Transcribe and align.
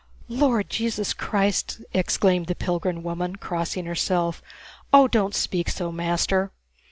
"Lord 0.29 0.67
Jesus 0.71 1.13
Christ!" 1.13 1.83
exclaimed 1.93 2.47
the 2.47 2.55
pilgrim 2.55 3.03
woman, 3.03 3.35
crossing 3.35 3.85
herself. 3.85 4.41
"Oh, 4.91 5.07
don't 5.07 5.35
speak 5.35 5.69
so, 5.69 5.91
master! 5.91 6.49